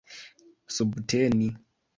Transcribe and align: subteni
subteni 0.75 1.47